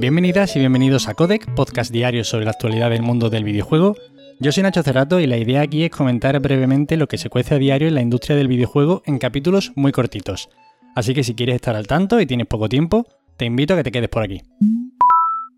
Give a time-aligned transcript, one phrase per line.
[0.00, 3.96] Bienvenidas y bienvenidos a Codec, podcast diario sobre la actualidad del mundo del videojuego.
[4.38, 7.54] Yo soy Nacho Cerrato y la idea aquí es comentar brevemente lo que se cuece
[7.54, 10.48] a diario en la industria del videojuego en capítulos muy cortitos.
[10.96, 13.82] Así que si quieres estar al tanto y tienes poco tiempo, te invito a que
[13.82, 14.40] te quedes por aquí.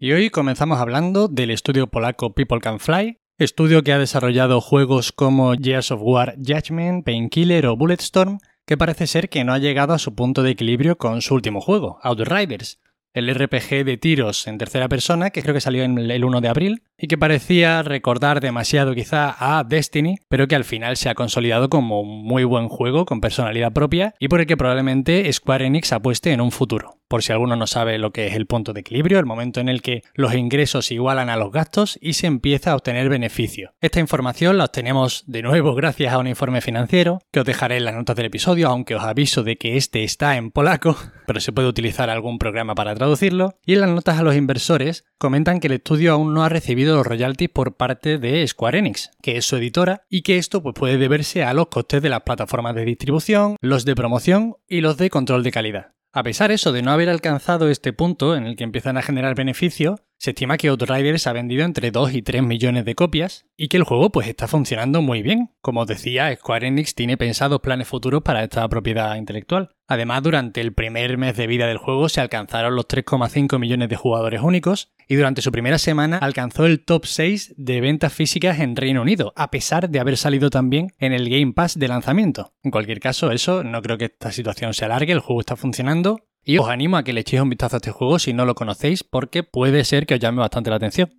[0.00, 5.12] Y hoy comenzamos hablando del estudio polaco People Can Fly, estudio que ha desarrollado juegos
[5.12, 9.94] como Years of War Judgment, Painkiller o Bulletstorm, que parece ser que no ha llegado
[9.94, 12.80] a su punto de equilibrio con su último juego, Outriders,
[13.14, 16.48] el RPG de tiros en tercera persona, que creo que salió en el 1 de
[16.48, 21.14] abril, y que parecía recordar demasiado quizá a Destiny, pero que al final se ha
[21.14, 25.66] consolidado como un muy buen juego con personalidad propia y por el que probablemente Square
[25.66, 28.72] Enix apueste en un futuro por si alguno no sabe lo que es el punto
[28.72, 32.26] de equilibrio, el momento en el que los ingresos igualan a los gastos y se
[32.26, 33.74] empieza a obtener beneficio.
[33.82, 37.84] Esta información la obtenemos de nuevo gracias a un informe financiero que os dejaré en
[37.84, 41.52] las notas del episodio, aunque os aviso de que este está en polaco, pero se
[41.52, 43.58] puede utilizar algún programa para traducirlo.
[43.66, 46.96] Y en las notas a los inversores comentan que el estudio aún no ha recibido
[46.96, 50.74] los royalties por parte de Square Enix, que es su editora, y que esto pues,
[50.74, 54.96] puede deberse a los costes de las plataformas de distribución, los de promoción y los
[54.96, 55.92] de control de calidad.
[56.14, 59.34] A pesar eso de no haber alcanzado este punto en el que empiezan a generar
[59.34, 63.66] beneficio, se estima que Outriders ha vendido entre 2 y 3 millones de copias y
[63.66, 65.50] que el juego pues está funcionando muy bien.
[65.60, 69.70] Como os decía, Square Enix tiene pensados planes futuros para esta propiedad intelectual.
[69.88, 73.96] Además, durante el primer mes de vida del juego se alcanzaron los 3,5 millones de
[73.96, 78.76] jugadores únicos y durante su primera semana alcanzó el top 6 de ventas físicas en
[78.76, 82.54] Reino Unido, a pesar de haber salido también en el Game Pass de lanzamiento.
[82.62, 86.20] En cualquier caso, eso no creo que esta situación se alargue, el juego está funcionando
[86.44, 88.54] y os animo a que le echéis un vistazo a este juego si no lo
[88.54, 91.10] conocéis, porque puede ser que os llame bastante la atención.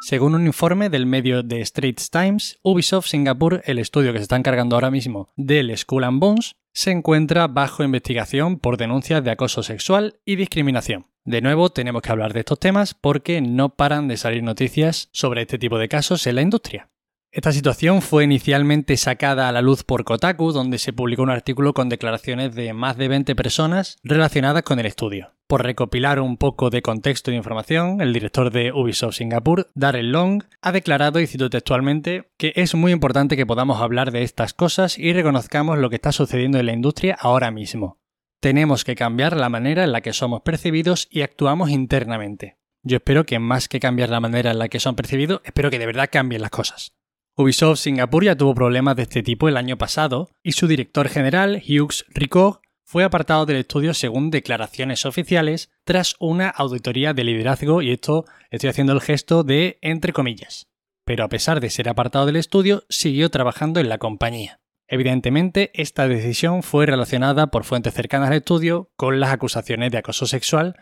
[0.00, 4.36] Según un informe del medio de Straits Times, Ubisoft Singapur, el estudio que se está
[4.36, 9.62] encargando ahora mismo del Skull and Bones, se encuentra bajo investigación por denuncias de acoso
[9.62, 11.06] sexual y discriminación.
[11.24, 15.42] De nuevo, tenemos que hablar de estos temas porque no paran de salir noticias sobre
[15.42, 16.90] este tipo de casos en la industria.
[17.36, 21.74] Esta situación fue inicialmente sacada a la luz por Kotaku, donde se publicó un artículo
[21.74, 25.34] con declaraciones de más de 20 personas relacionadas con el estudio.
[25.46, 30.44] Por recopilar un poco de contexto de información, el director de Ubisoft Singapur, Darren Long,
[30.62, 34.98] ha declarado, y cito textualmente, que es muy importante que podamos hablar de estas cosas
[34.98, 37.98] y reconozcamos lo que está sucediendo en la industria ahora mismo.
[38.40, 42.56] Tenemos que cambiar la manera en la que somos percibidos y actuamos internamente.
[42.82, 45.78] Yo espero que más que cambiar la manera en la que son percibidos, espero que
[45.78, 46.95] de verdad cambien las cosas.
[47.38, 51.62] Ubisoft Singapur ya tuvo problemas de este tipo el año pasado y su director general,
[51.62, 57.90] Hughes Ricoh, fue apartado del estudio según declaraciones oficiales tras una auditoría de liderazgo y
[57.90, 60.68] esto estoy haciendo el gesto de entre comillas.
[61.04, 64.60] Pero a pesar de ser apartado del estudio, siguió trabajando en la compañía.
[64.88, 70.24] Evidentemente, esta decisión fue relacionada por fuentes cercanas al estudio con las acusaciones de acoso
[70.26, 70.76] sexual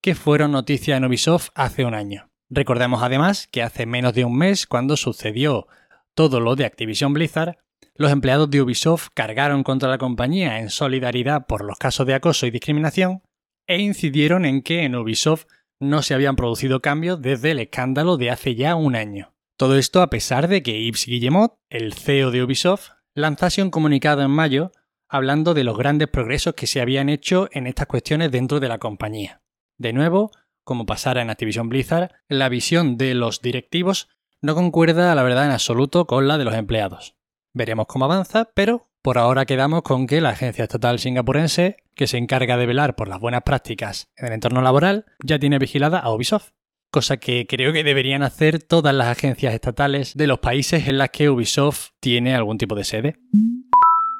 [0.00, 2.30] que fueron noticia en Ubisoft hace un año.
[2.48, 5.66] Recordemos además que hace menos de un mes, cuando sucedió
[6.18, 7.58] todo lo de Activision Blizzard,
[7.94, 12.44] los empleados de Ubisoft cargaron contra la compañía en solidaridad por los casos de acoso
[12.44, 13.22] y discriminación
[13.68, 15.44] e incidieron en que en Ubisoft
[15.78, 19.32] no se habían producido cambios desde el escándalo de hace ya un año.
[19.56, 24.22] Todo esto a pesar de que Yves Guillemot, el CEO de Ubisoft, lanzase un comunicado
[24.22, 24.72] en mayo
[25.08, 28.78] hablando de los grandes progresos que se habían hecho en estas cuestiones dentro de la
[28.78, 29.40] compañía.
[29.78, 30.32] De nuevo,
[30.64, 34.08] como pasara en Activision Blizzard, la visión de los directivos
[34.40, 37.16] no concuerda, la verdad, en absoluto con la de los empleados.
[37.54, 42.18] Veremos cómo avanza, pero por ahora quedamos con que la agencia estatal singapurense, que se
[42.18, 46.12] encarga de velar por las buenas prácticas en el entorno laboral, ya tiene vigilada a
[46.12, 46.50] Ubisoft.
[46.90, 51.10] Cosa que creo que deberían hacer todas las agencias estatales de los países en las
[51.10, 53.18] que Ubisoft tiene algún tipo de sede.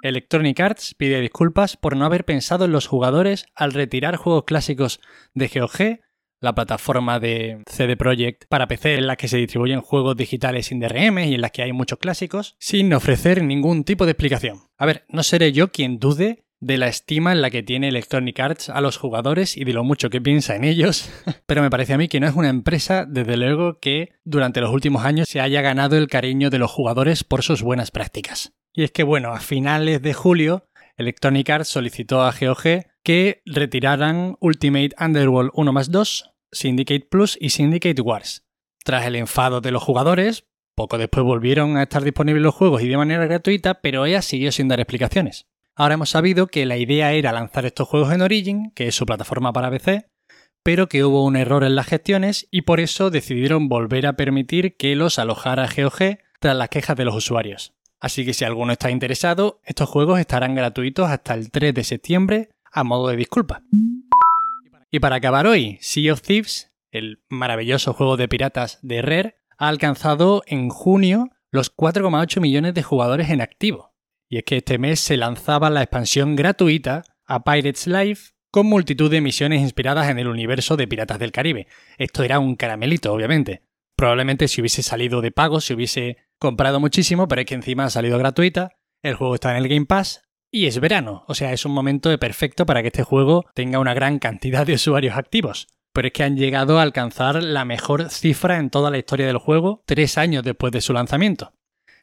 [0.02, 5.00] Electronic Arts pide disculpas por no haber pensado en los jugadores al retirar juegos clásicos
[5.34, 6.00] de GOG
[6.40, 10.80] la plataforma de CD Projekt para PC en la que se distribuyen juegos digitales sin
[10.80, 14.60] DRM y en las que hay muchos clásicos, sin ofrecer ningún tipo de explicación.
[14.76, 18.38] A ver, no seré yo quien dude de la estima en la que tiene Electronic
[18.40, 21.10] Arts a los jugadores y de lo mucho que piensa en ellos,
[21.46, 24.72] pero me parece a mí que no es una empresa, desde luego, que durante los
[24.72, 28.52] últimos años se haya ganado el cariño de los jugadores por sus buenas prácticas.
[28.72, 34.36] Y es que, bueno, a finales de julio, Electronic Arts solicitó a GOG que retiraran
[34.38, 38.44] Ultimate Underworld 1 más 2, Syndicate Plus y Syndicate Wars.
[38.84, 40.44] Tras el enfado de los jugadores,
[40.74, 44.52] poco después volvieron a estar disponibles los juegos y de manera gratuita, pero ella siguió
[44.52, 45.46] sin dar explicaciones.
[45.74, 49.06] Ahora hemos sabido que la idea era lanzar estos juegos en Origin, que es su
[49.06, 50.10] plataforma para PC,
[50.62, 54.76] pero que hubo un error en las gestiones y por eso decidieron volver a permitir
[54.76, 57.72] que los alojara GOG tras las quejas de los usuarios.
[58.00, 62.50] Así que si alguno está interesado, estos juegos estarán gratuitos hasta el 3 de septiembre
[62.78, 63.62] a modo de disculpa.
[64.90, 69.68] Y para acabar hoy, Sea of Thieves el maravilloso juego de piratas de Rare, ha
[69.68, 73.94] alcanzado en junio los 4,8 millones de jugadores en activo.
[74.28, 79.10] Y es que este mes se lanzaba la expansión gratuita a Pirates Life con multitud
[79.10, 81.66] de misiones inspiradas en el universo de Piratas del Caribe.
[81.98, 83.62] Esto era un caramelito, obviamente.
[83.96, 87.90] Probablemente si hubiese salido de pago, se hubiese comprado muchísimo, pero es que encima ha
[87.90, 88.70] salido gratuita,
[89.02, 92.16] el juego está en el Game Pass y es verano, o sea, es un momento
[92.18, 95.68] perfecto para que este juego tenga una gran cantidad de usuarios activos.
[95.92, 99.38] Pero es que han llegado a alcanzar la mejor cifra en toda la historia del
[99.38, 101.52] juego tres años después de su lanzamiento.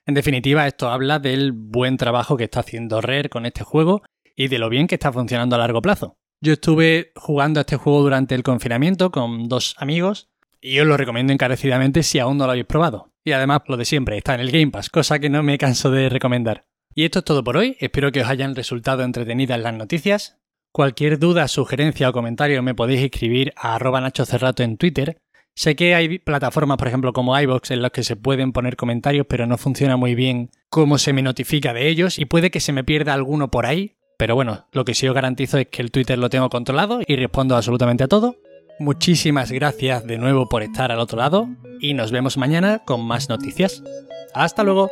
[0.05, 4.03] En definitiva, esto habla del buen trabajo que está haciendo Rare con este juego
[4.35, 6.17] y de lo bien que está funcionando a largo plazo.
[6.41, 10.29] Yo estuve jugando a este juego durante el confinamiento con dos amigos
[10.61, 13.11] y os lo recomiendo encarecidamente si aún no lo habéis probado.
[13.23, 15.89] Y además, lo de siempre, está en el Game Pass, cosa que no me canso
[15.89, 16.65] de recomendar.
[16.97, 20.37] Y esto es todo por hoy, espero que os hayan resultado entretenidas las noticias.
[20.71, 25.17] Cualquier duda, sugerencia o comentario me podéis escribir a arroba nachocerrato en Twitter.
[25.55, 29.25] Sé que hay plataformas, por ejemplo, como iVoox, en las que se pueden poner comentarios,
[29.27, 32.71] pero no funciona muy bien cómo se me notifica de ellos y puede que se
[32.71, 33.97] me pierda alguno por ahí.
[34.17, 37.17] Pero bueno, lo que sí os garantizo es que el Twitter lo tengo controlado y
[37.17, 38.37] respondo absolutamente a todo.
[38.79, 41.49] Muchísimas gracias de nuevo por estar al otro lado
[41.81, 43.83] y nos vemos mañana con más noticias.
[44.33, 44.89] Hasta luego.